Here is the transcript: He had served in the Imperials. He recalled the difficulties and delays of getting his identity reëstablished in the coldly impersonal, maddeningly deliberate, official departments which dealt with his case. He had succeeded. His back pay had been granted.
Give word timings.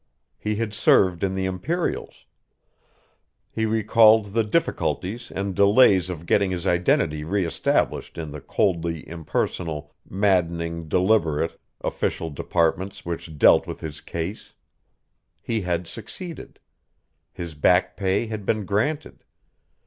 He 0.39 0.55
had 0.55 0.73
served 0.73 1.23
in 1.23 1.35
the 1.35 1.45
Imperials. 1.45 2.25
He 3.51 3.67
recalled 3.67 4.33
the 4.33 4.43
difficulties 4.43 5.29
and 5.29 5.53
delays 5.53 6.09
of 6.09 6.25
getting 6.25 6.49
his 6.49 6.65
identity 6.65 7.21
reëstablished 7.23 8.19
in 8.19 8.31
the 8.31 8.41
coldly 8.41 9.07
impersonal, 9.07 9.93
maddeningly 10.09 10.87
deliberate, 10.87 11.59
official 11.83 12.31
departments 12.31 13.05
which 13.05 13.37
dealt 13.37 13.67
with 13.67 13.81
his 13.81 14.01
case. 14.01 14.55
He 15.39 15.61
had 15.61 15.85
succeeded. 15.85 16.59
His 17.31 17.53
back 17.53 17.95
pay 17.95 18.25
had 18.25 18.43
been 18.43 18.65
granted. 18.65 19.23